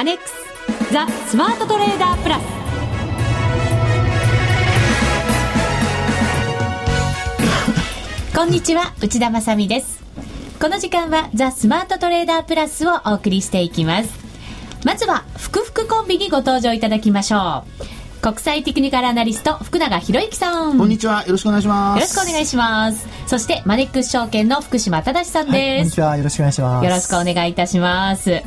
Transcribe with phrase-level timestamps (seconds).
[0.00, 0.32] アネックス
[0.94, 2.42] ザ・スマートトレーダープラス。
[8.34, 10.02] こんにちは内田まさです。
[10.58, 14.10] この時間はザ・スマートトレーダープラスをお送りしていきます。
[14.86, 18.22] まずは福福コンビにご登場いただきましょう。
[18.22, 20.78] 国際テクニカルアナリスト福永博之さん。
[20.78, 21.98] こんにちはよろしくお願いします。
[21.98, 23.06] よろしくお願いします。
[23.26, 26.84] そしてマネックス証券の福島正さんです、はい、こんにちはよろしくお願いします。
[26.86, 28.42] よろしくお願いいたします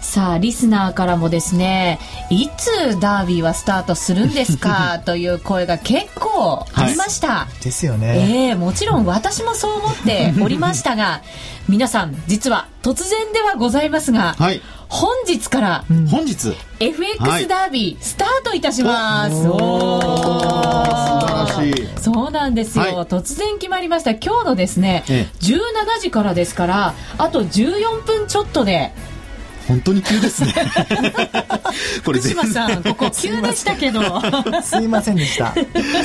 [0.00, 1.98] さあリスナーからもですね
[2.30, 5.00] いつダービーはスタートするんですか？
[5.04, 8.16] という声が結構ありました、はい、ですよね。
[8.16, 11.22] ええー、もちろん私もそう思っておりましたが
[11.68, 16.54] 皆さん実は突然ではございますが、はい、本日から、うん、本日。
[16.78, 21.88] FX ダービースタートいたします、はい、お素晴らしい。
[22.02, 24.12] そうなんですよ、はい、突然決まりました。
[24.12, 28.92] 今日のですね、ええ、17時からですからあと14分ちょっとで
[29.68, 30.54] 本当に急ですね。
[32.04, 34.00] これ福島さんここ急でしたけど。
[34.62, 35.54] すいませんでした。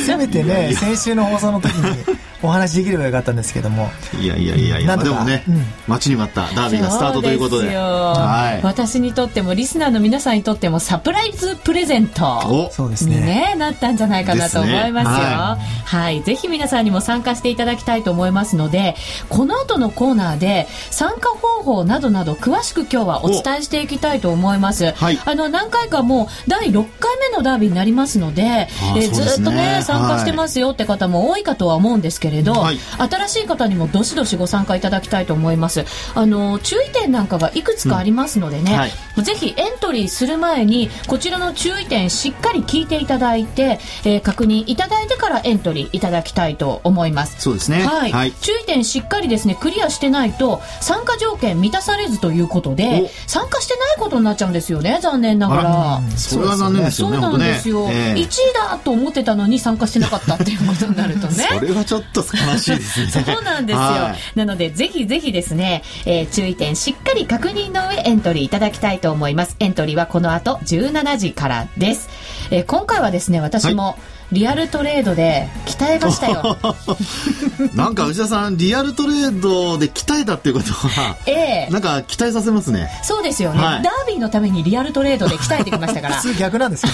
[0.05, 2.03] せめてね先週の放送の時に
[2.41, 3.91] お話できればよかったんですけども。
[4.19, 4.97] いやいやいやいや。
[4.97, 7.75] でもね、うん、待ちに待ったダービーがスタートということで。
[7.75, 13.19] はい、私にとってもリスナーの皆さんにとってもサプライズプレゼントそうですね。
[13.19, 18.95] ねなったんじゃないかなと思いますよ、ね、はい、はい、ぜひ皆さんにも参加していただきたいと思いますので
[19.29, 35.85] この後のコーナーで参加方法などなど詳しく今日はお伝えしていきたいと思います、はい、あの何回かもう第6回目のダービーになりますので、えー、ずっとね参加してますよって方も多いかとは思うんですけれど、はい、新しい方にもどしどしご参加いただきたいと思います。
[36.15, 38.77] あの注意点なんかがいくつかありますのでね、うん。
[38.77, 47.41] はい、ぜひエントリーする前にこちらの注意点しっかり聞いていただいて、えー、確認いただいてからエントリーいただきたいと思います。
[47.41, 47.83] そうですね。
[47.85, 58.11] はい、はい、注意点しっかりですねクリアしてないと参加条件満たされずということで参加してないことになっちゃうんですよね残念ながら、うん、それは残念ですよねそうなんですよ、ね。
[58.11, 61.47] えー、1位だと思ってたのに参加してなかったっていうことになるとね。
[61.59, 63.23] それはちょっと悲しいですね。
[63.25, 69.55] そうなんですよ、はい、なのでぜひぜひですね、えー、注意点しっかり確認の上エントリーいただきたいと思います。
[69.59, 72.09] エントリーはこの後17時からです、
[72.51, 73.95] えー、今回はですね私も、はい
[74.31, 76.57] リアルトレードで鍛えましたよ。
[77.75, 81.69] なんか内田さんリアルトレードで鍛えたっていうことはええ。
[81.69, 82.89] なんか期待させますね。
[83.03, 86.15] そうですよね、はい、ダービーのためにリアルトレードで鍛えてきましたから。
[86.21, 86.91] 普通逆なんですよ。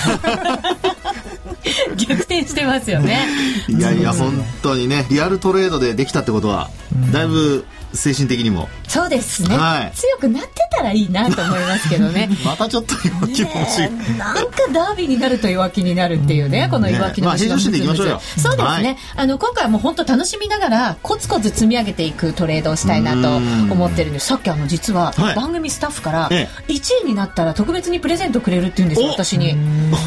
[1.96, 3.28] 逆転してますよね。
[3.68, 6.70] いやいや本当にねリアルトレードでできたってことは
[7.12, 8.70] だいぶ精神的にも。
[8.88, 12.30] そうですね、はい、強くなってたらいいなと思いますけどね。
[12.46, 13.86] またちょっと弱気持ちい。
[13.86, 23.38] い、なんかダービーになると弱気になるっていうねこの弱気の虫のそうですね、はい、あの今回はもう本当楽しみながらコツコツ積み上げていくトレードをしたいなと
[23.74, 24.28] 思ってるんです。
[24.28, 29.56] さっきあの実は番組スタッフから1位になったら特別にプレゼントくれるって言うんですよ私に。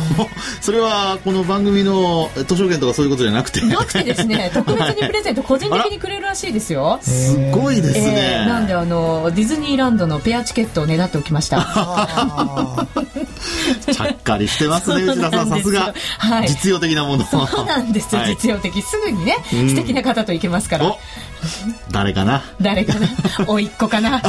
[0.61, 3.61] それはこの番組の図書券とかそういうことじゃなくて。
[3.63, 4.51] なくてですね。
[4.55, 6.99] 特別にプレゼント個人的にくれるらしいですよ。
[7.03, 11.61] すごいですね、えー、なんであのディズニーランドのペアチケットをねだっておきました。
[13.91, 15.51] ちゃっかりしてますね内田さん。
[15.51, 18.83] さすが、はい、実用的なものそうなんです、はい、実用的。
[18.83, 20.97] すぐにね、うん、素敵な方と行けますから
[21.91, 22.43] 誰かな？
[22.61, 23.09] 誰かな？
[23.49, 24.23] おいっ子かな？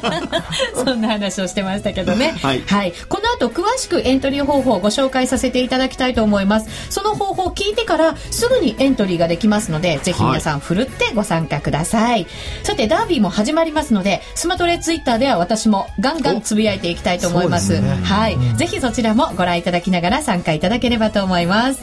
[0.84, 6.68] そんな話をしてましたけどね、はい、はい、この後詳しくエントリー方法をご紹介させていただきたいと思います。
[6.90, 12.26] その方法を聞いてからすぐにエントリーができますのでぜひ皆さんふるってご参加ください、
[12.62, 21.82] さてダービーも始まりますのでスマトレツイッターでは私もガンガンつぶやいていきたいと思います、ね、はい、うん、ぜひそちらもご覧いただきながら参加いただければと思います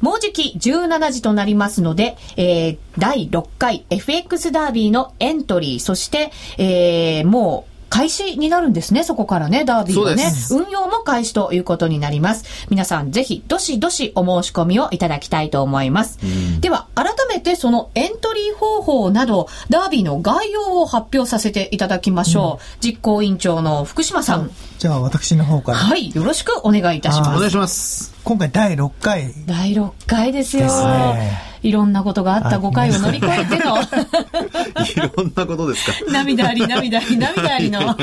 [0.00, 10.32] もうじき17時となりますので、えー、第6回 FX ダービーのエントリー、そして、えー、もう開始になるんですね、そこからね、ダービーのね。
[10.50, 12.44] 運用も開始ということになります。
[12.70, 16.18] 皆さんぜひ、どしどしお申し込みをいただきたいと思います。
[16.60, 22.62] では、改めてそのエントリー方法など、ダービーの概要を発表させていただきましょう。
[22.62, 24.50] うん、実行委員長の福島さん。
[24.78, 25.78] じゃあ、私の方から。
[25.78, 27.36] はい、よろしくお願いいたします。
[27.36, 28.14] お願いします。
[28.24, 29.32] 今回第6回。
[29.46, 30.64] 第6回ですよ。
[30.64, 31.47] ですね。
[31.62, 35.92] いろんなことがあった5回を乗り越えてのいろんなことですか？
[36.12, 37.96] 涙あり涙あり 涙ありの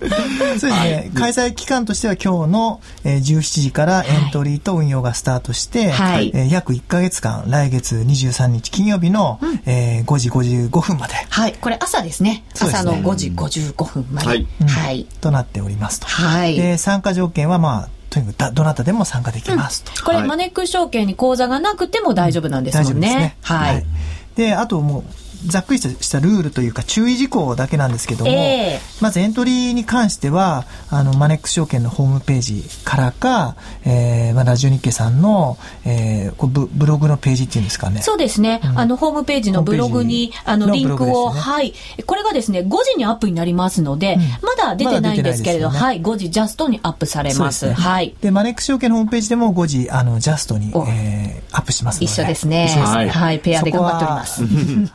[0.00, 0.08] そう
[0.48, 1.10] ですね。
[1.14, 11.14] 開催期間としては今日の、えー、17時からエントリーと運用がスタートして、はい、えー、約1か月間、来月23日金曜日の、うん、えー、5時55分まで。
[11.28, 11.52] はい。
[11.60, 12.44] これ朝ですね。
[12.54, 14.28] すね朝の5時55分まで。
[14.28, 14.46] はい。
[14.66, 16.06] はい、となっておりますと。
[16.06, 16.56] はい。
[16.56, 19.92] で、参加条件はまあ、とにかくどなたでも参加できますと。
[19.92, 23.08] うん、これ、マネック証券に口座がなくても大丈夫なんですもんね。
[23.08, 23.86] うん、ねはい、はい。
[24.34, 25.04] で、あともう、
[25.46, 38.02] ざっくりしたルールというか注意事項だけなんですけども、えー、まずエントリーに関しては、あの、マネックス証券のホームページからか、えー、まあ、ラジオ日経さんの、えー、こブブログのページっていうんですかね。
[38.02, 38.60] そうですね。
[38.64, 41.74] うん、あの、ホームページのブログに、あの、リンクを、ね、はい。
[42.06, 47.60] これがですね、5時にアップになりますので、うん、まだ出てないんですけれど、まね、はい、5時ジャストにアップされます。
[47.60, 48.14] すね、はい。
[48.20, 52.04] で、マネックス証券のホームページでも5時、あの、ジャストに、えー、アップしますので。
[52.06, 52.68] 一緒ですね。
[52.68, 54.42] はい、はい、ペアで頑張っております。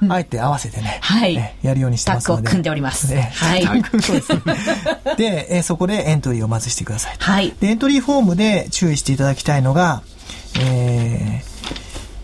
[0.10, 1.00] あえて合わせてね。
[1.02, 2.44] はい、やるようにしてますので。
[2.44, 3.14] タッグを組んでおります。
[3.14, 3.64] ね、はい。
[4.02, 4.40] そうですね。
[5.18, 7.16] で、えー、そこでエントリーをまずしてください。
[7.20, 7.54] はい。
[7.60, 10.04] で、エントリーフォームで注意していただきたいのが、
[10.60, 11.76] えー、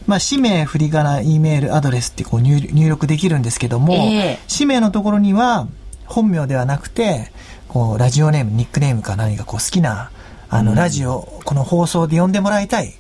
[0.08, 5.68] まあ、氏名、振り仮名、E メール、アドレスってこう入入力できるんですけども、えー、氏名のところには
[6.06, 7.32] 本名ではなくて、
[7.68, 10.12] こう、ラジオネーム、ニックネームか何かこう好きな
[10.54, 12.94] あの、ラジオ、この放送で呼んでもらいたい、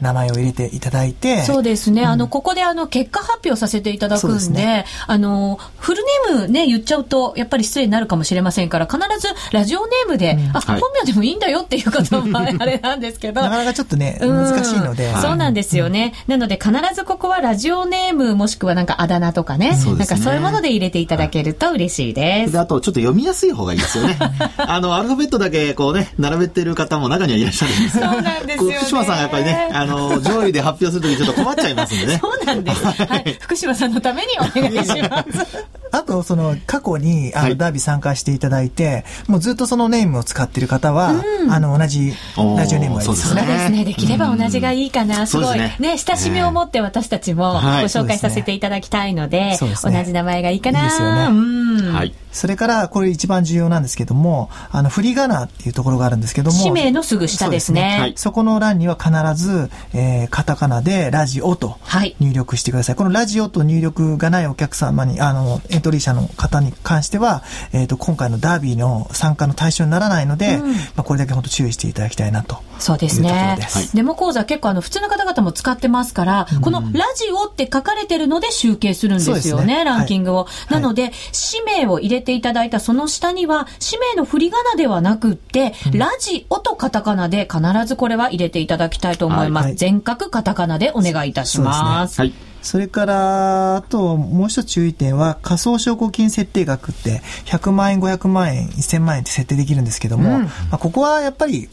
[0.00, 1.42] 名前を入れていただいて。
[1.42, 2.06] そうですね。
[2.06, 13.42] あの、ここであの、結果発表させていただくんで、あの、フルネームね、言っちゃうと、やっぱり失礼になるかもしれませんから、必ずラジオネームで、あ、本名でもいいんだよっていう方もあれなんですけど。
[13.42, 15.14] なかなかちょっとね、難しいので。
[15.16, 16.14] そうなんですよね。
[16.28, 22.58] なので、必ずここはラジオネーム、もしくはなんかあだ名とかね、なんかそういうもので入れていただけると嬉しいです。
[22.58, 24.16] あと、ちょっと読みやすい方がいいですよね。
[24.56, 32.18] あの、アルファベットだけこうね、並べてる方も中にはいらっしゃるそうなんですよ、ね、福島さんがやっぱりね、あの、上位で発表するときちょっと困っちゃいますんでね。
[32.20, 32.84] そうなんです。
[32.84, 33.38] はい。
[33.40, 35.68] 福島さんのためにお願いします。
[35.90, 41.14] あと、その、過去に、あの、ダービー参加していただいて、もうずっとそのネームを使ってる方は、
[41.48, 43.40] あの、同じラジオネームがいいですね。
[43.40, 43.84] そうですね。
[43.84, 45.26] できれば同じがいいかな。
[45.26, 49.68] すごい、ね、親しみを持って私たちもご紹介させていただきたいので、同
[50.04, 50.80] じ名前がいいかな。
[50.80, 51.22] いいですよね。
[51.28, 51.94] うん。
[51.94, 52.14] はい。
[52.32, 56.56] それから、これ一番重要なんですけども、あの、振り仮名っていうところがあるんですけども。
[56.56, 57.87] 氏名のすぐ下ですね。
[57.96, 61.78] そはい、そこの欄には必ず、えー、カタカナでラジオと
[62.20, 62.94] 入力してください。
[62.94, 67.42] はい、このラジオと入力がないお客様に、あの、エントリー者の方に関しては、
[67.72, 72.58] えっ、ー、と、今回のダービーの参加の対象にならないので、うん、まあ、これだけ本当注意していただきたいなと。
[72.78, 73.58] そうですね。
[73.94, 79.84] デモ講座結構あの、普通の方々も使ってますから、うん、このラジオって書かれてるので集計するんですよね、ね。
[79.84, 80.44] ランキングを。
[80.44, 89.66] はい、なので、氏名を入れていただいたその下には、氏名の振り仮名ではなくって、うん、ラジオとカタカナで必ずこれは入れていただきたいと思います。
[89.66, 92.14] はい、全角カタカナでお願いいたします。
[92.14, 101.68] すね、はいそれから、あと、もう一つ注意点は、仮想証拠金設定額って、100万円、500万円、1000万円って設定できるんですけども、うん、まあ、ここはやっぱり、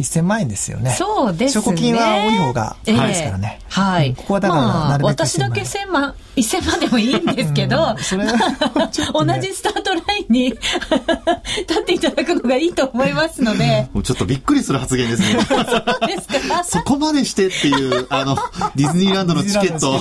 [0.00, 0.90] 1000万円ですよね。
[0.90, 1.62] そうですね。
[1.62, 3.60] 証拠金は多い方がいいですからね。
[3.62, 8.00] えー、はい、うん、ここはだから、まあ、私だけ1000万、1000万でもいいんですけど、ね、
[9.12, 10.44] 同じスタートラインに
[11.68, 13.88] 立っていただくのがいいと思いますので。
[13.92, 15.38] もうちょっとびっくりする発言ですね。
[15.40, 16.64] そすか？
[16.64, 18.36] そこまでしてっていう、あの、
[18.76, 20.00] ディズニーランドのチケット。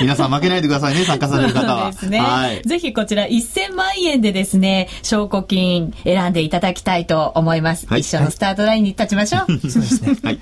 [0.00, 1.90] 皆さん負けないでくださいね、参加される方は。
[1.92, 2.18] ですね。
[2.18, 2.62] はい。
[2.62, 7.86] ぜひこちら1000万円でですね、証拠金選んでいただきたいと思います。
[7.88, 9.70] はい、一緒のスタートラインに立ちましょう。
[9.70, 10.16] そうですね。
[10.22, 10.40] はい。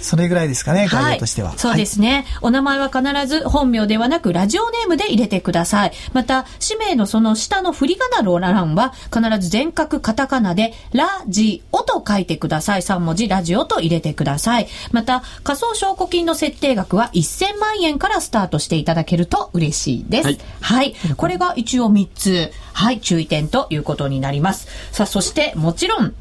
[0.00, 1.54] それぐらいですかね、概要としては。
[1.56, 5.92] そうですね、はい、お名前は必ず本名ではなくラジオネームで入れてください。
[6.12, 12.82] また、氏名のその下の振り仮名の欄は必ず全角カタカナでラジオと書いてください。
[12.82, 14.68] 3文字ラジオと入れてください。
[14.92, 20.24] また、仮想証拠金の設定額は1000万円からスタートしていただけると嬉しいです。
[20.24, 20.38] はい。
[20.60, 24.68] はい、これが一応3つ、はい、注意点ということになります。
[24.92, 26.14] さあ、そしてもちろん、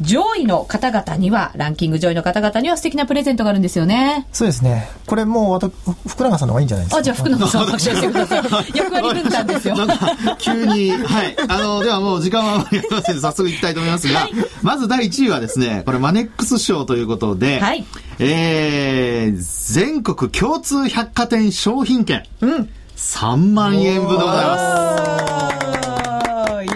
[0.00, 4.26] 上位の方々には、ランキング上位の方々には素敵なプレゼントがあるんですよね。
[4.32, 4.88] そうですね。
[5.06, 5.72] これもう、
[6.08, 6.98] 福永さんの方がいいんじゃないですか？
[6.98, 8.44] あ、じゃあ福永さん拍手してください。
[8.76, 9.76] 役割分担ですよ。
[10.38, 11.36] 急に、はい。
[11.48, 14.32] あの、ではもう時間はありませんで、早速いきたいと思いますが、はい、
[14.62, 17.84] まず第1位はですね、これマネックス賞ということで、はい。
[18.18, 22.24] えー、全国共通百貨店商品券。
[22.40, 22.68] うん。
[22.96, 25.53] 3万円分でございます。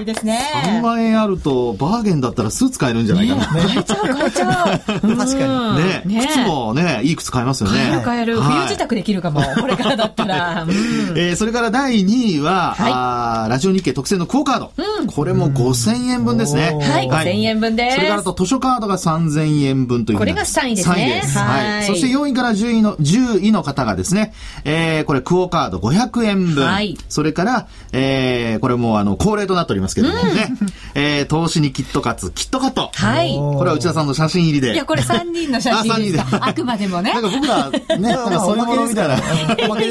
[0.08, 0.40] ですね。
[0.64, 3.52] 3万円あると、バーゲンだったらスーツ買えるんじゃないかな。
[3.52, 4.78] ね、買えちゃう、買えちゃう。
[5.16, 5.84] 確かに。
[5.84, 7.78] ねね靴もね、いい靴買えますよね。
[7.78, 8.40] 買える、買える。
[8.40, 9.42] 冬支度できるかも。
[9.42, 10.66] これからだったら。
[11.16, 14.72] えそれから第2位は、はい、あラジオ日経特製のクオカード。
[14.76, 16.76] うん、これも5000円分ですね。
[16.80, 17.96] はい、5000円分です。
[17.96, 20.94] それからと図書カードが3000円分というこれが3位ですね。
[20.94, 21.38] 3位です。
[21.38, 21.84] はい。
[21.84, 24.32] そして4位から10位の、10位の方がですね、
[24.64, 26.64] えー、これ、クオカード500円分。
[26.64, 26.96] はい。
[27.08, 32.90] それから、えー、これもあの、恒例となっておりますけどもね、うん、えー、投資にキットカツ、キットカット。
[32.94, 33.34] はい。
[33.34, 34.72] これは内田さんの写真入りで。
[34.72, 36.20] いや、これ3人の写真入りで。
[36.20, 37.12] あくまでもね。
[37.12, 39.16] なんか僕ら、ね、 なんかそういうものみたいな。
[39.16, 39.18] い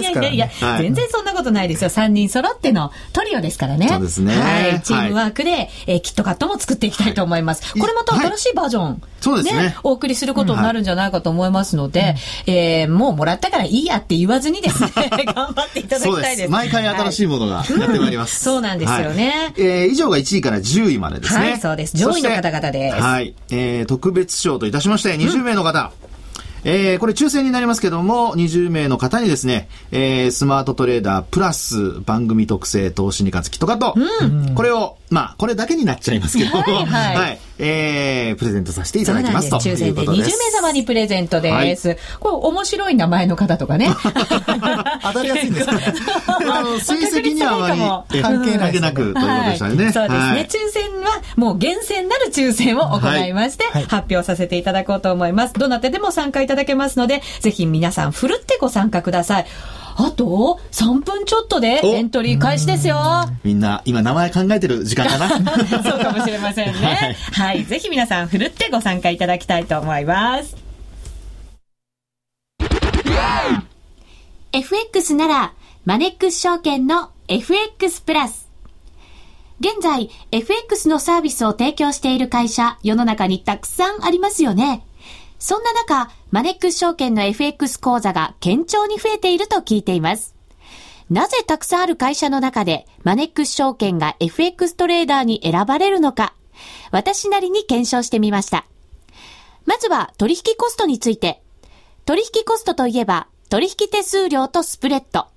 [0.02, 0.50] やいやいや、
[0.80, 1.90] 全然そんなことないですよ。
[1.90, 3.88] 3人揃ってのトリオですからね。
[3.88, 4.36] そうですね。
[4.36, 4.82] はい。
[4.82, 7.74] チームワークで、えー、キットカットも作っていきたいと思います。
[7.74, 9.02] これまた新しいバージョン。
[9.20, 9.76] そうですね。
[9.84, 14.90] お送りすることになるんじゃないかと思いますので、えー、もうもらったからいいやって言わずにですね、
[15.34, 16.50] 頑張っていただきたいです。
[16.50, 18.44] 毎回新しいものがやってまいります。
[18.44, 19.54] そうなんですよね。
[19.58, 21.52] えー、以上が1位から10位までですね。
[21.52, 21.98] はい、そうです。
[21.98, 22.98] 上位の方々です。
[22.98, 23.34] はい。
[23.50, 25.92] えー、特別賞といたしまして、20名の方。
[26.64, 33.94] えー、これ抽選になりますけども、20名の方にですね、えー、スマートトレーダープラス番組特製投資に勝つキットカット。
[33.96, 36.52] うん、これを、まあ、これだけになっちゃいますけど。
[36.52, 41.90] も、はい、はい、はい、えー、プレゼントさせていただきますと抽選で20名様にプレゼントです。
[41.90, 43.90] はい、これ面白い名前の方とかね。
[45.04, 45.94] 当たりやすいんですかね。
[46.28, 49.84] あの、成績にはあまり関係なくということでしたね。
[49.86, 55.54] はい、そうですね、はい、抽選はもう厳選なる抽選を行いまして、発表させていただこうと思います。
[55.54, 59.46] どなたでも参加いただけますので、ぜひ皆さんふるってご参加ください。
[60.00, 62.98] あと3分ちょっとでエントリー開始ですよ。
[63.44, 65.28] みんな今名前考えてる時間かな？
[65.84, 67.16] そうかもしれませんね。
[67.34, 67.66] はい、はい。
[67.66, 70.56] ぜひ皆さんふるってご参加いただきたいと思います。
[74.52, 78.48] FX ならマネックス証券の FX プラス。
[79.60, 84.86] 現在、FX のサービスを提供している会社、世の中にたくさんありますよね。
[85.40, 90.36] そんな中、マネックス証券の FX 講座が堅調に増えていると聞いています。
[91.10, 96.34] なぜたくさんある会社の中でマネックス証券が FX トレーダーに選ばれるのか、
[96.92, 98.66] 私なりに検証してみました。
[99.66, 101.42] まずは取引コストについて。
[102.06, 105.28] 取引コストといえば取引手数料とスプレッド。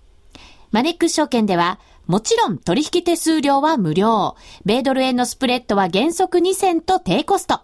[0.72, 4.34] マネックス証券ではもちろん取引手数料は無料。
[4.64, 7.60] 米ドル円のスプレッドは原則2銭と低コスト。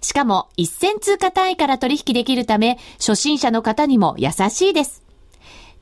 [0.00, 5.02] しかも一銭通貨単位から取引できるため、初心者の方にも優しいです。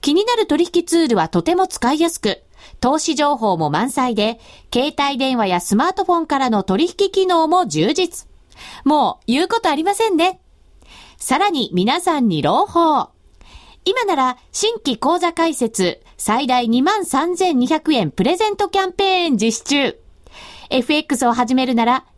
[0.00, 2.42] 気になる取引ツールはとても使いやすく、
[2.80, 4.40] 投資情報も満載で、
[4.72, 8.28] 携帯電話やスマートフォンからの取引機能も充実。
[8.84, 10.40] もう言うことありませんね。
[11.16, 13.08] さらに皆さんに朗報。
[13.84, 19.98] 今なら新規講座開設最大23,200円プレゼントキャンペーン実施中。
[20.70, 22.04] FX を始めるなら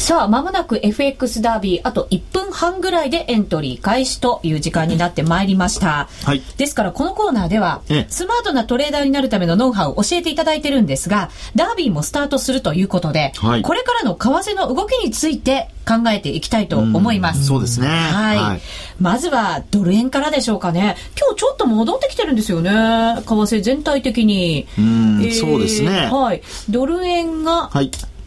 [0.00, 6.08] さあ、まもなく FX ダービー、あと1分半ぐらいでエントリー開始という時間になってまいりました。
[6.24, 6.42] はい。
[6.56, 17.44] ですから、このコーナーでは、スマートなトレーダーになるためのノウハウを教えていただいてるんですが、ダービーもスタートするということで、はい、これからの為替の動きについて考えていきたいと思います。
[17.44, 17.86] そうですね。
[17.86, 18.36] はい。
[18.38, 18.60] はい、
[18.98, 20.96] まずは、ドル円からでしょうかね。
[21.20, 22.70] 今日ちょっと戻ってきてるんですよね。
[22.70, 24.66] 為替全体的に。
[24.78, 26.08] うん、えー、そうですね。
[26.10, 26.40] はい。
[26.70, 27.70] ドル円が、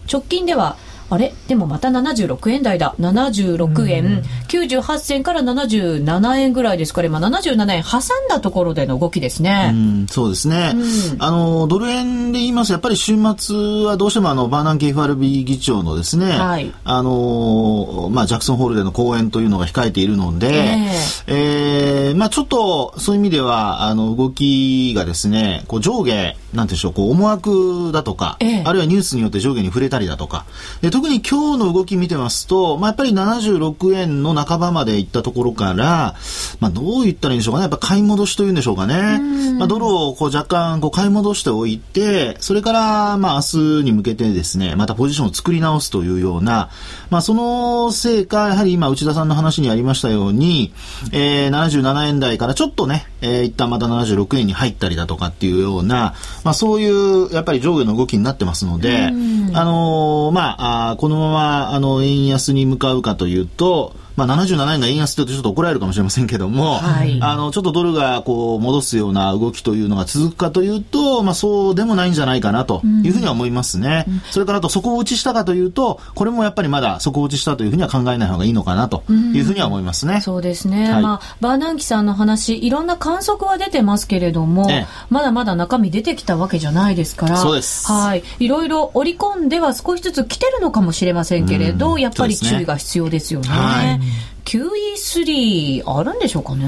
[0.07, 0.77] 直近では、
[1.13, 1.33] あれ？
[1.47, 2.95] でもまた76円台だ。
[2.99, 4.23] 76円。
[4.47, 6.93] 98銭から77円ぐらいです。
[6.93, 9.71] から、今77円挟んだところでの動きですね。
[9.73, 10.73] うん、そうですね。
[10.75, 30.45] うん、あの、ドル円で言いますと、やっぱり週末はどうしてもあの、バーナンキ FRB 議長のですね、はい、あの、まあ、ジャクソンホールでの講演というのが控えているので、えー、えー、まあ、ちょっと、そういう意味では、あの、動きがですね、こう上下、なんでしょう、こう、思惑だとか、ええ、あるいはニュースによって上下に触れたりだとか、
[30.81, 36.15] で特に今日の動き見てますと、まあ、やっぱり76円の半ばまでいったところから、
[36.59, 39.19] まあ、どう言ったらいいんでしょうかね、やっぱ買い戻しというんでしょうかね。
[39.57, 46.69] まあ、ドルをこう若干こう買い戻しておいて、それから、まあ、明日に向けてですね、またポジションを作り直すというような、
[47.09, 50.73] まあ、そのせいか、やはり今、内田さんの話にありましたように、
[51.11, 56.13] えー、77円台からちょっとね、えー、一旦また76円に入ったりだとかっていうような、
[56.43, 74.05] まあ、そういう、やっぱり上下の動きになってますので、あのー、まあ、あこのまま、あの、円安に向かうかというと、まあ、77円が円安というとちょっと怒られるかもしれませんけども、はい、あの、ちょっとドルがこう戻すような動きというのが続くかというと、まあ、そうでもないんじゃないかなというふうには思いますね。
[74.07, 80.15] うん、それからあと、底打ちしたかというと、これもやっぱりまだ底打ちしたというふうには考えない方がいいのかなというふうには思いますね。
[80.15, 80.91] うん、そうですね。
[80.91, 87.91] はい、まあ、バーナンキさんの話、いろんな観測は出てますけれども、ええ、まだまだ中身出てきたわけじゃないですから、そうです。
[87.91, 88.23] はい。
[88.39, 93.49] いろいろ織り込んでは少しずつ来てるのかもしれませんけれど、うん、やっぱり注意が必要ですよね。
[93.49, 94.02] はい
[94.45, 96.65] QE3 あるんでしょうかね？
[96.65, 96.67] う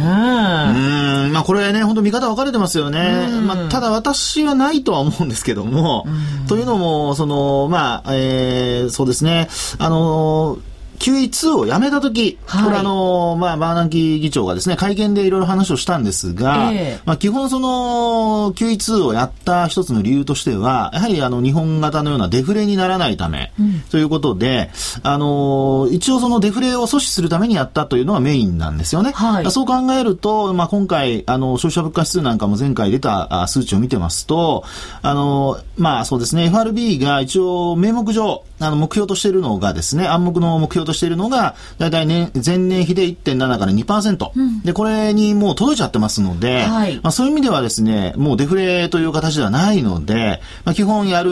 [1.30, 3.28] ん、まあこれね、本当見方分かれてますよね。
[3.46, 6.06] まあただ私はないとは思うんですけども、
[6.48, 24.72] というのも、その、まあ、えー、そうですね、あのー QE2 をやめたとき、はい、これあの、まあ、バーナンキー議長がですね、会見でいろいろ話をしたんですが、えー、まあ、基本その、QE2 をやった一つの理由としては、やはりあの、日本型のようなデフレにならないため、うん、ということで、
[25.04, 29.12] あの、一応そのデフレを阻止するためにやったというのがメインなんですよね。
[29.12, 34.64] はい、そう考えると、まあ、今回、あの、消費者物価指数なんかも前回出た数値を見てますと、
[35.02, 51.32] あの、まあ、そうですね、FRB が一応名目上、あの、目標としているのがですね、暗黙の目標としているのが、大体年、前年比で1.7から2%、うん、で、これにもう届いちゃってますので、はい、まあ、そういう意味ではですね、もうデフレという形ではないので、まあ、基本やる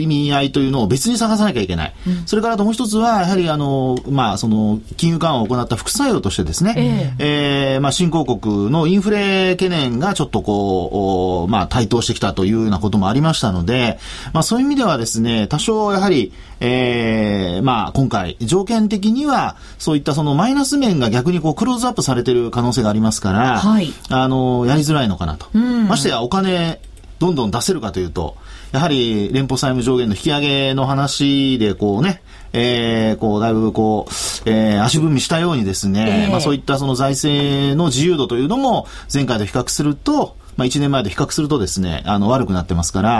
[0.00, 1.94] 意味合いというのを別に探さなきゃいけない。
[2.06, 6.74] うん、それからともう一つは、やはりあの、まあ、その、金融緩和を行った副作用としてですね、
[7.18, 13.98] えー、えー、まあ、新興国のインフレ懸念がちょっとこう、まあ、台頭してきたというようなこともありましたので、
[14.32, 25.46] まあ、そういう意味ではですね、多少やはり、えー、まあ、今回、条件的には、そういったそのマイナス面が逆にこう、クローズアップされてる可能性がありますから、はい、あの、やりづらいのかなと。
[25.56, 26.80] ましてや、お金、
[27.18, 28.36] どんどん出せるかというと、
[28.72, 32.22] やはり連邦債務上限の引き上げの話で、こうね、
[32.52, 34.12] えー、こう、だいぶこう、
[34.50, 43.10] えー、足踏みしたようにですね、えー、まあそういったその財政の自由度というのも、前回と比較すると、まあ1年前と比較するとですね、あの、悪くなってますから、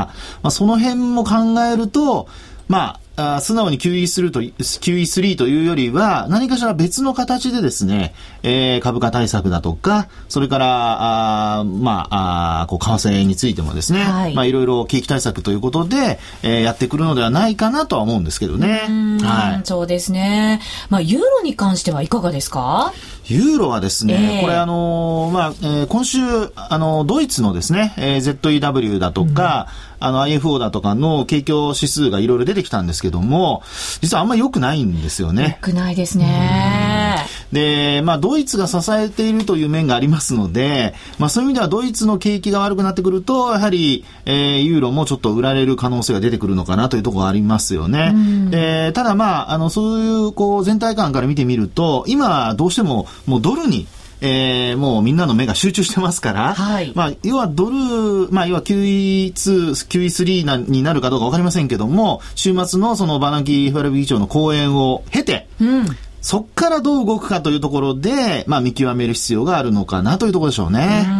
[0.42, 2.28] まあその辺も考えると、
[2.68, 18.82] まあ、あ素直に QE3 と QE3 というよりは、何かしら別の形でですね、えー、株価対策だとか、それから、あまあ、あこう、為替についてもですね、はい、まあ、いろいろ景気対策ということで、えー、やってくるのではないかなとは思うんですけどね。
[19.22, 19.66] はい。
[19.66, 20.60] そうですね。
[20.88, 22.92] まあ、ユーロに関してはいかがですか？
[23.26, 26.18] ユーロはですね、えー、これあのー、まあ、えー、今週、
[26.56, 33.62] あの、ドイツのですね、えー、ZEW だとか、うん、あの、IFO だとかの景況指数がいろいろ出てきたんですけども、
[34.00, 35.58] 実はあんまり良くないんですよね。
[35.62, 37.26] 良くないですね。
[37.52, 48.12] で、まあ、ドイツが支えているという面がありますので、まあ、そういう意味ではドイツの景気が悪くなってくると、やはり、えー、ユーロもちょっと売られる可能性が出てくるのかなというところがありますよね。
[48.14, 53.86] うん、で、ただまあ、あの、そういう、こう、全体感から見てみると、今、どうしても、もうドルに、
[54.24, 65.86] えー、もうみんなの目が集中してますから、はい、まあ、要はドル、まあ、要は QE2、QE3 なになるかどうかわかりませんけども、週末のそのバナンキー FRB 議長の講演を経て、うん。
[66.20, 71.04] そっからどう動くかというところで、まあ見極める必要があるのかなというところでしょうね。
[71.08, 71.10] う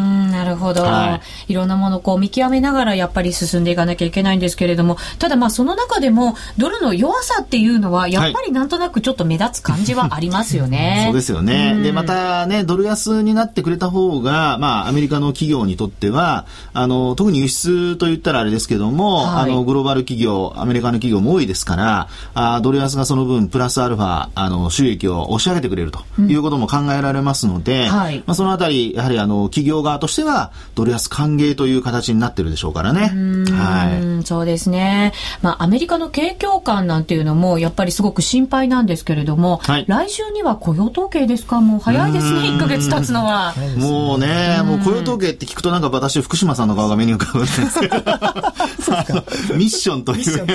[0.52, 11.04] るほど、はい、いろんなものをこう見極めながらやっぱり進んでいかなきゃいけないんですけれども、ただまあその中でもドルの弱さっていうのはやっぱりなんとなくちょっと目立つ感じはありますよね。
[11.06, 11.74] そうですよね。
[11.82, 27.88] で、またね、ドル安になってくれた方が、まあアメリカの企業にとっては、あの、特に輸出と言ったらあれですけども、はい、あの、グローバル企業、アメリカの企業も多いですから、あドル安がその分プラスアルファ、あの、収益を押し上げてくれるということも考えられますので、うん。
[27.88, 30.41] はい、まあそのあたり、やはりあの、企業側としては、
[30.74, 33.12] ドル安歓迎という形になってるでしょうからね。
[33.50, 34.26] はい。
[34.26, 35.12] そうですね。
[35.42, 41.60] まあ、アメリカの景況感なんていうのも、やっぱりすごく心配なんですけれども、はい、来週には雇用統計ですか？
[41.60, 43.54] もう早いですね、1か月経つのは。
[43.76, 47.96] もうね、もう雇用統計って聞くとなんか私、福島さんの顔が目に浮かぶんですけど、
[49.56, 50.46] ミッションという。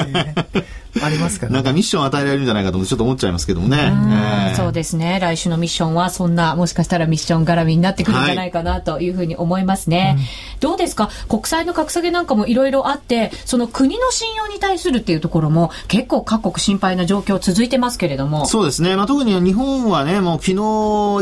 [1.04, 3.78] ありますから、ね、なんかミッション与えられるんじゃないかとちょっと思っちゃいますけどもね。
[3.78, 5.20] えー、そうですね。
[5.22, 10.16] 来週のミッションはそんな、もしかしたらミッション絡みになってくるんじゃないかなというふうに思いますね。
[10.18, 10.28] はい
[10.60, 11.12] どうですか？
[11.30, 18.48] 国債の格下げなんかもいろいろあって、その国の信用に対するっていうところも結構各国心配な状況続いてますけれども。
[18.48, 18.96] そうですね。
[18.96, 20.54] まあ、特に日本はね、もう昨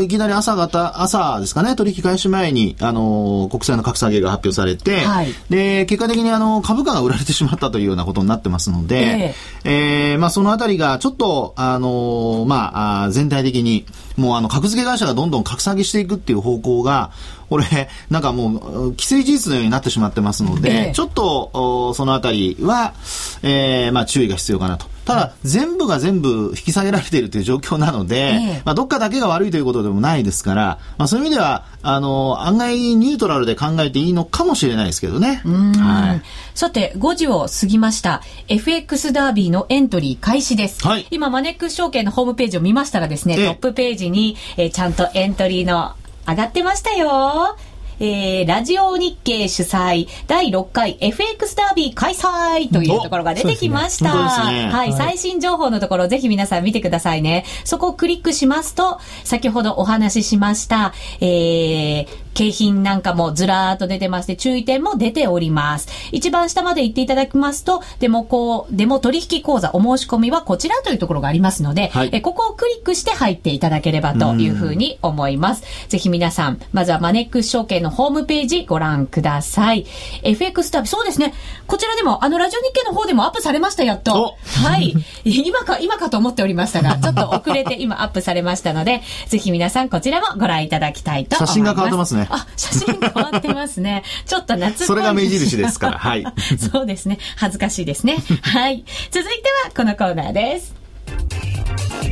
[0.00, 9.34] 日いきなり朝方、朝ですかね、取引開始前に、あの、国債の格下げが発表されて、はい、で、結果的にあの、株価が売られてしまったというようなことになってますので、
[9.64, 13.84] えー、えー、まあ、そのあたりがちょっと、あの、まあ、全体的に、
[14.16, 17.10] もうあの、格付け会社がどんどん格下げしていくっていう方向が、
[17.50, 22.94] これ、なんかもう、既成事実のようになってしまってますので、ええ、ちょっと、そのあたりは、
[23.42, 24.86] えー、まあ注意が必要かなと。
[25.06, 35.42] ただ、全部が全部引き下げられているという状況なので、えまあ、どっかだけが悪いということでもないですから、まあ、そういう意味では、あの、案外ニュートラルで考えていいのかもしれないですけどね。
[35.44, 36.22] はい、
[36.56, 38.20] さて、5時を過ぎました。
[38.48, 40.84] FX ダービーのエントリー開始です。
[40.84, 45.94] はい、今、マネックス証券のホームページを見ましたらですね、トップページに、えー、ちゃんとエントリーの
[46.26, 47.56] 上がってましたよ。
[47.98, 54.50] えー、ラジオ日経主催第6回 FX ダービー開催というところが出てきました。
[54.50, 57.44] ねね、はい、最新情報のところぜひ皆さん見てくださいね。
[57.64, 65.88] そこをクリックしますと、先ほどお話ししました、えー、景品なんかもずらーっと出てまして、注意点も出ております。
[66.12, 75.64] 一番下まで行っていただきますと、デモこう、デモ取引講座お申し込みはこちらというところがありますので、はい、えここをクリックして入っていただければというふうに思います。
[75.88, 79.86] ぜひ皆さん、まずはマネックス証券のホームページご覧ください。
[80.22, 81.32] FX 旅、そうですね。
[81.66, 84.36] こちらでも、あの、ラジオ日経の方でもアップされました、やっと。
[84.62, 84.94] はい。
[85.24, 91.50] 今か、今かと思っておりましたが、ちょっと遅れて今アップされましたので、ぜひ皆さんこちらもご覧いただきたいと思います。
[91.52, 92.25] 写真が変わってますね。
[92.30, 94.02] あ、写真変わってますね。
[94.26, 94.86] ちょっと夏っぽい。
[94.86, 95.98] それが目印ですから。
[95.98, 96.24] はい。
[96.72, 97.18] そうですね。
[97.36, 98.18] 恥ずかしいですね。
[98.42, 98.84] はい。
[99.10, 100.74] 続いてはこのコーナーです。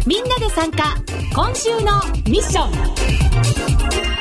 [0.07, 0.95] みんなで参加。
[1.35, 4.14] 今週のミッション。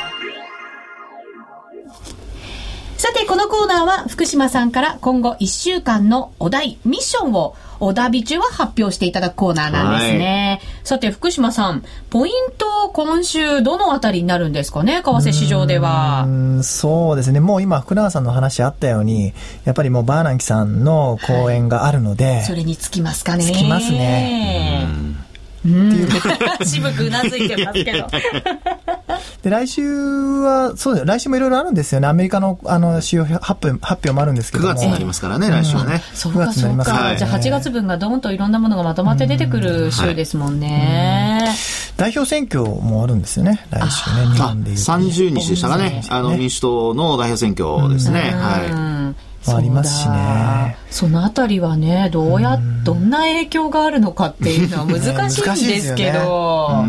[3.04, 10.58] さて、このコーナーは福島さんから今後1週間のお題、ミッションを小田ビチュは発表していただくコーナーなんですね。
[10.62, 16.26] はい、さて、福島さん、ポイント今週どのあたりになるんですかね、為替市場では。
[16.62, 17.40] そうですね。
[17.40, 19.34] もう今、福永さんの話あったように、
[19.66, 23.44] やっぱりもうバーナンキさんの講演があるので、はい、それにつきますかね。
[23.44, 24.88] つきますね。
[25.60, 26.08] っていう
[26.64, 28.06] 渋くうなずいてますけど。
[29.42, 32.08] で、来週は、そうだよ、来週もいろいろあるんですよね。
[32.08, 34.70] アメリカの、あの、主要発表、発表もあるんですけども。
[34.70, 36.02] 9月になりますからね、来週はね。
[36.14, 37.14] そうか、そうか。
[37.16, 41.54] じゃあ8月分がどんといろんなものがまとまって出てくる週ですもんね。
[41.96, 44.76] 代表選挙もあるんですよね、来週ね、日本でいう。
[44.76, 46.02] 30日でしたかね。
[46.08, 48.34] あの、民主党の代表選挙ですね。
[48.36, 49.14] はい。
[49.46, 50.76] ありますしね。
[50.90, 56.84] そのあたりはね、どうや、どんな影響があるのかっていうのは難しいんですけど。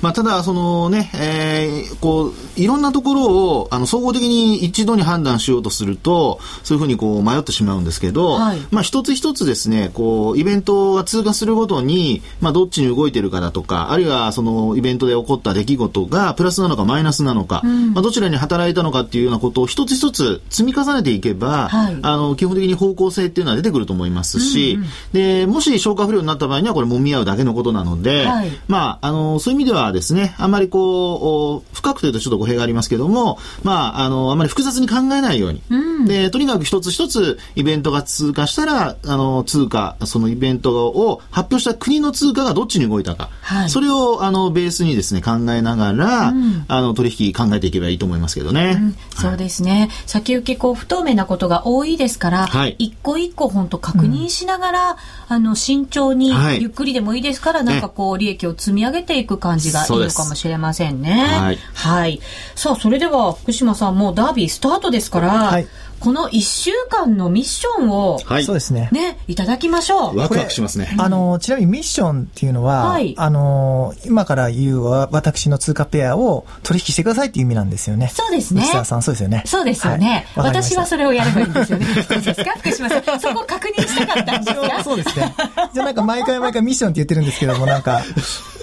[0.00, 35.62] まあ、ただ、そのね、えー、こう、いろんなところを、あの、総合的に一度に判断しようとすると、そういうふうにこう、迷ってしまうんですけど、はい、まあ、一つ一つですね、こう、イベントが通過するごとに、まあ、どっちに動いてるかだとか、あるいは、その、イベントで起こった出来事が、プラスなのかマイナスなのか、うん、まあ、どちらに働いたのかっていうようなことを一つ一つ積み重ねていけば、はい、あの、基本的に方向性っていうのは出てくると思いますし、うんうん、で、もし消化不良になった場合には、これ揉み合うだけのことなので、はい、まあ、あの、そういう意味ではですね、あんまりこう、深くというとちょっと語弊がありますけども、まあ、あの、あまり複雑に考えないように。
[35.70, 43.30] うん、で、とにかく一つ一つイベントが通過したら、あの、通貨、そのイベントを発表した国の通貨がどっちに動いたか。
[43.42, 48.78] はい、それを、あの、ベースにですね、考えながら、うん、あの、取引考えていけばいいと思いますけどね。
[48.80, 49.90] うん、そうですね。
[50.06, 54.96] 先行き、こう、不透明なことが多いですから、はい、一個一個本当確認しながら、
[55.28, 61.12] あの、慎重に、ゆっくりでもいいですから、なんかこう、利益を積み上げていく感じがいいのかもしれませんね。
[61.12, 61.58] はい。
[61.74, 62.20] はい。
[62.54, 65.68] さあ、それでは、福島さんもダービースタートですから、はい、
[66.00, 68.88] この1週間のミッションを、はい、そうですね。
[68.92, 70.16] ね、いただきましょう。
[70.18, 70.94] ワクワクしますね。
[70.98, 78.08] あの、ちなみにミッションっていうのは、はい、あの、今から言う私の通貨ペアを取引してくださいっていう意味なんですよね。
[78.14, 78.62] そうですね。
[78.62, 79.42] 内田さん、そうですよね。
[79.46, 80.26] そうですよね。
[80.34, 81.86] はい、私はそれをやればいいんですよね。
[81.86, 82.52] そうですか？
[82.58, 83.20] 福島さん。
[83.20, 84.82] そこ確認したかったんですか？
[84.84, 85.34] そうですね。
[85.74, 88.02] じゃあなんか毎回毎回ミッションって言ってるんですけども、なんか、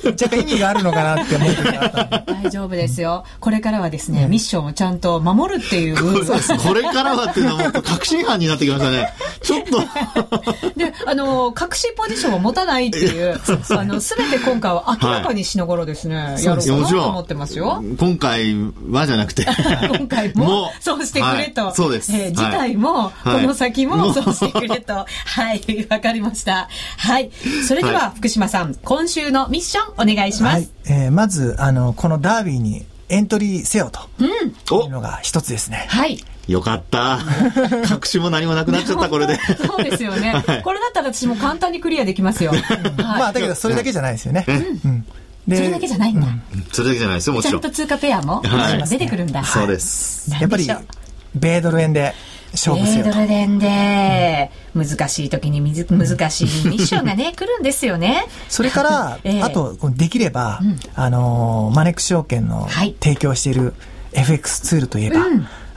[0.05, 3.23] 若干意味があるのかなって思った大丈夫ですよ。
[3.39, 5.95] これからはですね、ミッションをちゃんと守るっていう。
[5.95, 9.13] これからはっていうのはもう確信犯になってきましたね。
[9.41, 9.79] ちょっと。
[10.75, 17.83] で、あの、隠しポジションを持たないっていう、あの、すべて今回は明らかにしながらですね、はい、やろうかなと思ってますよ。
[17.97, 18.55] 今回
[18.89, 19.45] はじゃなくて。
[19.87, 21.67] 今回も、そうしてくれと。
[21.67, 22.11] はい、そうです。
[22.11, 24.93] えー、次回も、この先も、そうしてくれと。
[24.93, 25.05] は
[25.53, 26.69] い、わかりました。
[26.97, 27.31] はい。
[27.67, 30.53] それでは、福島さん、今週のミッションお願いします。
[30.53, 33.99] はい、えー、まず、あの、このダービーにエントリーせよと。
[34.19, 34.27] うん。
[34.27, 35.85] いうのが一つですね。
[35.89, 36.23] はい。
[36.47, 37.19] よかった。
[37.89, 39.39] 隠しも何もなくなっちゃった、これで。
[39.65, 40.31] そうですよね。
[40.45, 42.51] はい、これだったら私も簡単にクリアできますよ。
[42.53, 42.61] はい、
[42.97, 44.45] まあ、だけどそれだけじゃないですよね。
[44.47, 45.05] うん。
[45.47, 46.27] それだけじゃないんだ。
[46.71, 47.61] それだけじゃないですよ、もちろん。
[47.61, 48.41] ちゃんと通貨ペアも
[48.89, 49.43] 出てくるんだ。
[49.43, 50.31] そうです。
[50.39, 50.67] やっぱり、
[51.35, 52.13] 米ドル円で
[52.53, 58.25] 勝負せよ米ドル円で、難しい時に難しいミッションがね、来るんですよね。
[58.49, 60.61] それから、あと、できれば、
[60.95, 62.67] あの、マネックス証券の
[62.99, 63.73] 提供している
[64.13, 65.25] FX ツールといえば、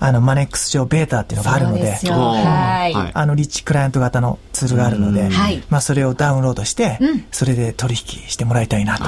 [0.01, 5.29] あの、マネックス上ベータっていうのがあるので、はい、あの、リッチクライアント型のツールがあるので、
[5.71, 6.99] まあ、それをダウンロードして、
[7.33, 9.05] それで取引してもらいたいなと。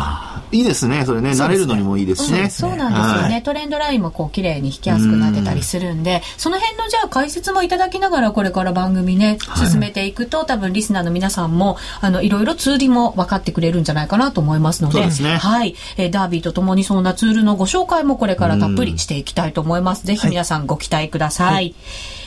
[0.52, 2.50] いいですね、それね、慣れるのにもいいですしね。
[2.50, 3.42] そうなんですよね。
[3.42, 15.76] トレンドラインもこう、綺麗に引きやすくなってたりするんで、その辺のじゃあ解説もいただきながら、これから番組ね、進めていくと、多分リスナーの皆さんも、あの、いろいろツールも分かってくれるんじゃないかなと思いますので、はい。
[15.96, 20.06] えダービーとともにそんなツールのご紹介もこれからたっぷりしていきたいと思います。
[20.06, 21.68] ぜひ皆さんご期待ください。
[21.68, 21.74] い。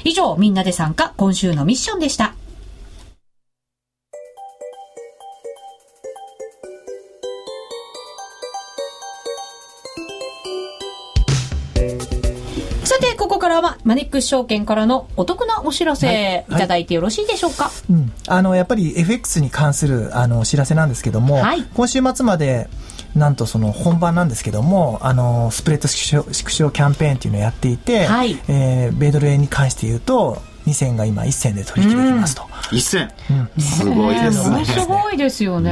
[0.05, 2.35] 以上、みんなで参加、今週のミッションでした。
[12.85, 22.69] さて、ここからはマネックス証券からのお得なお知らせ、い、ただいてよろしいでしょうか、うん、あの、やっぱり FX に関するあのお知らせなんですけども、はい、今週末まで
[23.15, 32.43] なんとその本番なんですけども、あの、スプレッド縮小キャンペーンっていうのをやっていて、はい、えー、米ドル円に関して言うと、2銭が今1銭で取引できますと。
[32.71, 34.65] 1銭、うん、すごいですね。
[34.65, 35.71] すごいですよね。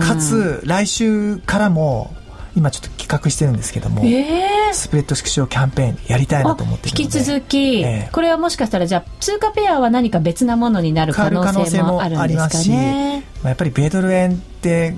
[0.00, 2.14] かつ、来週からも、
[2.54, 13.24] 今ちょっと企画してるんですけども、えー、スプレッド縮小キャンペーンやりたいなと思って引き続き、えー、これはもしかしたらじゃあ通貨ペアは何か別なものになる可能性もあるんですかね。
[13.42, 14.94] まあ、やっぱり米ドル円って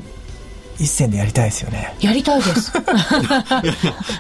[0.79, 1.95] 一戦でやりたいですよね。
[2.01, 2.73] やりたいです。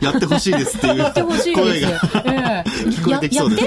[0.00, 1.86] や ってほしいですっていうやってほしいです。
[2.24, 3.66] え聞こえてきそうです。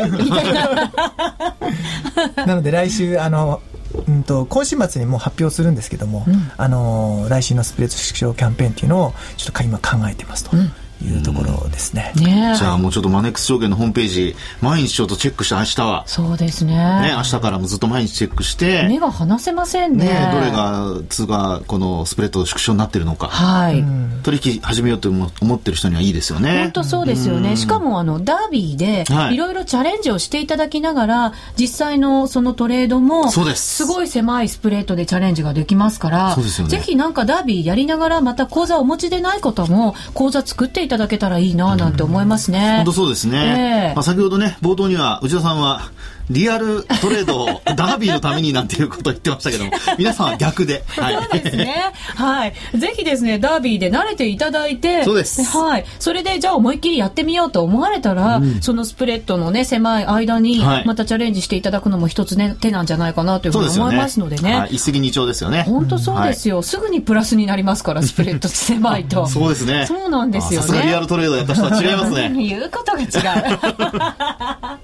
[2.47, 3.61] なので来週、あの、
[4.07, 10.55] うんと、今週末にもう発表するんですけども、うん、あの、来週のスプレッド縮小キャンペーンっていうのを、ちょっと今考えてますと。
[10.55, 10.71] うん
[11.03, 12.11] いうところですね。
[12.15, 16.03] ねじゃあもうちょっとマネックス証券のホームページ、毎日ちょっとチェックして、明日は。
[16.07, 16.75] そうですね。
[16.75, 18.87] ね、明日からもずっと毎日チェックして。
[18.87, 20.05] 目が離せませんね。
[20.05, 23.27] ねどれが通貨、このスプレッド縮小になってるのか。
[23.27, 23.83] はい。
[24.23, 26.63] 取引始めようと思ってる人にはいいですよね。
[26.63, 27.55] 本当そうですよね。
[27.57, 33.77] しかもあの、ダービーで、いろいろチャレンジをしていただきながら、実際のそのトレードも、そうです。
[33.77, 36.71] すごい狭いスプレッドでチャレンジができますから、そうですよね。
[36.71, 42.77] ぜひなんかダービーやりながら、また講座をお持ちでない方も、講座作っていただけたらいいななんて思いますね。
[42.77, 43.89] 本当そうですね。
[43.89, 45.91] えー、まあ、先ほどね、冒頭には内田さんは、
[46.29, 50.83] リアルトレードを ダービーのためになんていうことを言ってましたけども、皆さんは逆で。
[50.87, 51.75] はい、そうですね。
[52.15, 52.53] はい。
[52.75, 55.43] ぜひですね、ダービーで慣れていただいて、そうです。
[55.43, 55.85] はい。
[55.99, 64.41] それで、じゃあ思いっきりやってみようと思われたら、うん、そのスプレッドのね、狭い間に、またチャレンジしていただくのも一つね、手なんじゃないかなというふうに思いますのでね。
[64.41, 65.63] でねはい、一石二鳥ですよね。
[65.63, 69.27] 本当そうですよ、うんはい、すぐにプラスになりますから、スプレッド狭いと。
[69.31, 69.85] そうですね。
[69.87, 70.67] そうなんですよね。
[70.81, 72.31] リアルトレードやった人は違いますね。
[72.37, 74.77] 言うことが違う。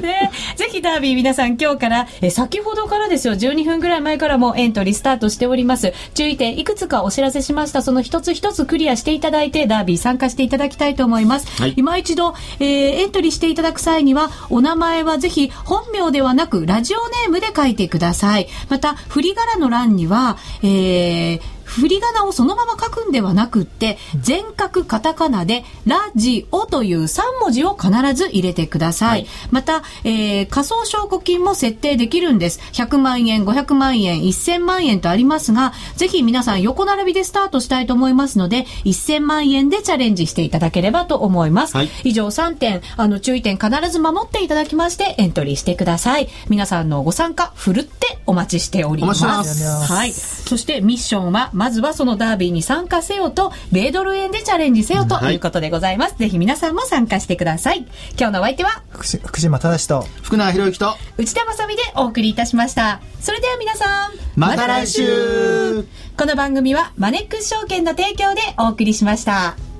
[0.00, 5.92] ね、ぜひダービー皆さん今日から、え先ほどからですよ、12分ぐらい前からもエントリースタートしております。
[6.14, 7.82] 注意点いくつかお知らせしました。
[7.82, 11.46] その一つ一つクリアしていただいて、ダービー参加していただきたいと思います。
[11.60, 12.68] はい、今一度、えー、
[13.02, 18.48] エントリーしていただく際には、お名前はぜひ本名ではなく、ラジオネームで書いてください。
[18.68, 21.40] また、振り仮名の欄には、えー、
[21.80, 29.08] 振り仮名をそのまま書くんではなくって、全角カタカナで、ラジオという3文字を必ず入れてください。
[29.08, 32.60] はい、また、えー、仮想証拠金も設定できるんです。
[32.72, 41.76] 100万円、500万円、1000万円とありますが、ぜひ皆さん横並びでスタートしたいと思いますので、1000万円でチャレンジしていただければと思います。
[41.76, 46.28] はい、以上3点、あの、注意点必ず守っていただきまして、エントリーしてください。
[46.48, 49.24] 皆さんのご参加、ふるってお待ちしております。
[49.24, 50.12] ますはい。
[50.12, 56.10] そしてミッションは、まずはそのダービーに参加せよと、米ドル円でチャレンジせよということでございます。
[56.10, 57.86] はい、ぜひ皆さんも参加してください。
[58.18, 59.06] 今日のお相手は、福
[59.38, 63.00] 島正と、福永博之と、内田まさみでお送りいたしました。
[63.20, 69.71] それでは皆さん、また来週この番組はマネックス証券の提供でお送りしました。